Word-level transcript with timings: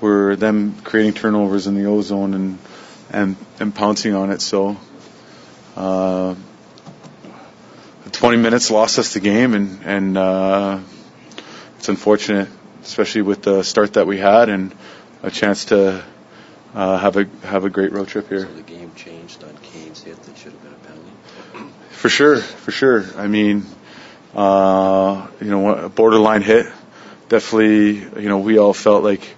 were 0.00 0.36
them 0.36 0.76
creating 0.82 1.14
turnovers 1.14 1.66
in 1.66 1.74
the 1.74 1.86
ozone 1.86 2.34
and 2.34 2.58
and 3.10 3.36
and 3.58 3.74
pouncing 3.74 4.14
on 4.14 4.30
it. 4.30 4.40
So, 4.40 4.76
uh, 5.76 6.34
20 8.12 8.36
minutes 8.38 8.70
lost 8.70 8.98
us 8.98 9.14
the 9.14 9.20
game, 9.20 9.54
and 9.54 9.80
and 9.84 10.18
uh, 10.18 10.80
it's 11.78 11.88
unfortunate, 11.88 12.48
especially 12.82 13.22
with 13.22 13.42
the 13.42 13.62
start 13.62 13.94
that 13.94 14.06
we 14.06 14.18
had 14.18 14.48
and 14.48 14.74
a 15.22 15.30
chance 15.30 15.66
to 15.66 16.04
uh, 16.74 16.98
have 16.98 17.16
a 17.16 17.24
have 17.44 17.64
a 17.64 17.70
great 17.70 17.92
road 17.92 18.08
trip 18.08 18.28
here. 18.28 18.46
So 18.46 18.52
the 18.54 18.62
game 18.62 18.92
changed 18.94 19.42
on 19.44 19.56
Kane's 19.58 20.02
hit 20.02 20.20
that 20.22 20.36
should 20.36 20.52
have 20.52 20.62
been 20.62 20.72
a 20.72 20.76
penalty. 20.76 21.72
For 21.90 22.08
sure, 22.08 22.40
for 22.40 22.70
sure. 22.70 23.04
I 23.16 23.26
mean, 23.26 23.66
uh, 24.34 25.26
you 25.40 25.50
know, 25.50 25.74
a 25.74 25.88
borderline 25.88 26.42
hit. 26.42 26.66
Definitely, 27.28 28.22
you 28.22 28.28
know, 28.28 28.38
we 28.38 28.58
all 28.58 28.72
felt 28.72 29.04
like 29.04 29.36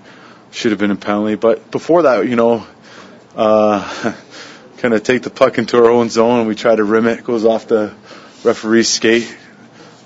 should 0.51 0.73
have 0.73 0.81
been 0.81 0.91
a 0.91 0.97
penalty. 0.97 1.35
But 1.37 1.71
before 1.71 2.03
that, 2.03 2.27
you 2.29 2.37
know, 2.37 2.67
uh, 3.37 4.15
kind 4.79 4.95
of 4.95 5.03
take 5.03 5.23
the 5.23 5.31
puck 5.31 5.59
into 5.59 5.77
our 5.77 5.91
own 5.91 6.09
zone 6.09 6.41
and 6.41 6.49
we 6.49 6.55
try 6.55 6.75
to 6.75 6.85
rim 6.85 7.07
it. 7.07 7.21
It 7.21 7.25
goes 7.25 7.45
off 7.45 7.69
the 7.69 7.95
referee's 8.45 8.89
skate. 8.89 9.37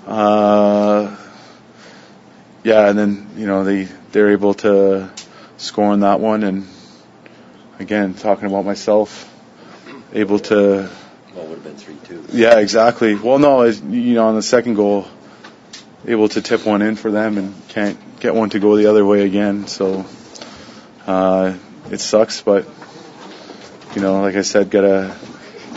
Uh, 0.05 1.15
yeah, 2.63 2.89
and 2.89 2.97
then 2.97 3.29
you 3.37 3.45
know 3.47 3.63
they 3.63 3.83
they're 4.11 4.31
able 4.31 4.53
to 4.55 5.09
score 5.57 5.85
on 5.85 6.01
that 6.01 6.19
one. 6.19 6.43
And 6.43 6.67
again, 7.79 8.13
talking 8.13 8.45
about 8.47 8.65
myself, 8.65 9.31
able 10.13 10.39
to 10.39 10.89
Well, 11.35 11.45
would 11.47 11.59
have 11.59 11.63
been 11.63 11.75
3 11.75 11.95
2. 12.07 12.25
yeah, 12.33 12.59
exactly. 12.59 13.15
Well, 13.15 13.39
no, 13.39 13.61
as, 13.61 13.81
you 13.81 14.13
know, 14.13 14.27
on 14.27 14.35
the 14.35 14.41
second 14.41 14.75
goal, 14.75 15.07
able 16.07 16.29
to 16.29 16.41
tip 16.41 16.65
one 16.65 16.81
in 16.81 16.95
for 16.95 17.11
them 17.11 17.37
and 17.37 17.67
can't 17.69 17.97
get 18.19 18.35
one 18.35 18.49
to 18.51 18.59
go 18.59 18.77
the 18.77 18.87
other 18.87 19.05
way 19.05 19.25
again. 19.25 19.67
So 19.67 20.05
uh, 21.07 21.53
it 21.91 21.99
sucks, 21.99 22.41
but 22.41 22.67
you 23.95 24.01
know, 24.01 24.21
like 24.21 24.35
I 24.35 24.41
said, 24.41 24.69
gotta 24.69 25.15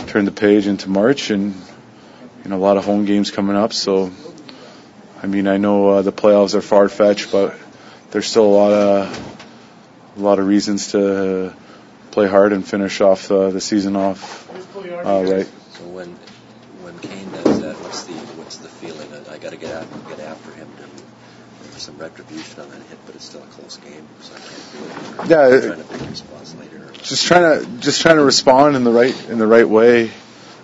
turn 0.07 0.25
the 0.25 0.33
page 0.33 0.67
into 0.67 0.89
March 0.89 1.31
and 1.31 1.55
you 2.45 2.51
know 2.51 2.57
a 2.57 2.59
lot 2.59 2.77
of 2.77 2.84
home 2.84 3.05
games 3.05 3.31
coming 3.31 3.56
up. 3.56 3.73
So 3.73 4.11
I 5.23 5.27
mean, 5.27 5.47
I 5.47 5.56
know 5.56 5.89
uh, 5.91 6.03
the 6.03 6.12
playoffs 6.12 6.55
are 6.55 6.62
far 6.62 6.89
fetched, 6.89 7.33
but 7.33 7.55
there's 8.11 8.27
still 8.27 8.47
a 8.47 8.55
lot 8.56 8.73
of 8.73 10.17
a 10.17 10.21
lot 10.21 10.39
of 10.39 10.47
reasons 10.47 10.93
to 10.93 11.55
play 12.11 12.27
hard 12.27 12.53
and 12.53 12.67
finish 12.67 13.01
off 13.01 13.31
uh, 13.31 13.51
the 13.51 13.61
season 13.61 13.97
off 13.97 14.49
uh, 14.77 15.25
right. 15.27 15.47
So 15.73 15.84
when 15.84 16.09
when 16.83 16.99
Kane 17.01 17.31
does 17.31 17.61
that, 17.61 17.77
what's 17.81 18.05
the 18.05 18.15
what's 18.15 18.56
the 18.56 18.69
feeling? 18.69 19.09
I, 19.29 19.39
got 19.39 19.51
to 19.51 19.56
get 19.56 19.71
after, 19.71 19.99
get 20.09 20.21
after 20.21 20.51
him 20.53 20.69
to 20.79 21.08
for 21.79 21.84
some 21.84 21.98
retribution 21.98 22.61
on 22.61 22.71
that 22.71 22.83
hit, 22.83 22.98
but 23.07 23.15
it's 23.15 23.25
still 23.25 23.43
a 23.43 23.47
close 23.47 23.77
game, 23.77 24.07
so 24.21 24.34
I 24.34 24.39
can't 24.39 24.73
do 24.73 24.84
it. 24.84 25.19
Or 25.19 25.27
Yeah, 25.27 25.57
it- 25.57 25.67
trying 25.67 25.79
to 25.79 25.84
pick 25.84 26.07
your 26.07 26.15
spots 26.15 26.55
later. 26.57 26.81
Just 27.03 27.27
trying 27.27 27.61
to 27.61 27.67
just 27.79 28.03
trying 28.03 28.17
to 28.17 28.25
respond 28.25 28.75
in 28.75 28.83
the 28.84 28.91
right 28.91 29.29
in 29.31 29.39
the 29.39 29.47
right 29.47 29.69
way, 29.69 30.11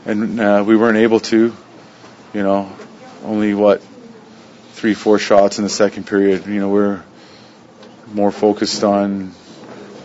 and 0.04 0.40
uh, 0.40 0.64
we 0.66 0.76
weren't 0.76 0.98
able 0.98 1.20
to. 1.20 1.54
You 2.32 2.42
know, 2.42 2.72
only 3.24 3.54
what 3.54 3.80
three 4.72 4.94
four 4.94 5.20
shots 5.20 5.58
in 5.58 5.64
the 5.64 5.70
second 5.70 6.06
period. 6.08 6.46
You 6.46 6.58
know, 6.60 6.68
we're 6.70 7.02
more 8.12 8.32
focused 8.32 8.82
on 8.82 9.32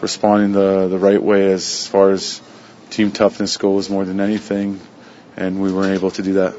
responding 0.02 0.52
the 0.52 0.88
the 0.88 1.00
right 1.00 1.22
way 1.22 1.52
as 1.52 1.88
far 1.88 2.12
as 2.12 2.40
team 2.92 3.12
toughness 3.12 3.58
goes 3.58 3.90
more 3.90 4.06
than 4.06 4.20
anything, 4.20 4.80
and 5.36 5.60
we 5.60 5.74
weren't 5.74 5.96
able 5.96 6.12
to 6.12 6.22
do 6.22 6.34
that. 6.34 6.54